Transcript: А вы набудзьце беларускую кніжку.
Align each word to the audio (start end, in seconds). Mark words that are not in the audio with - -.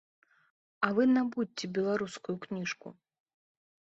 А 0.85 0.89
вы 0.99 1.03
набудзьце 1.15 1.69
беларускую 1.77 2.35
кніжку. 2.45 2.87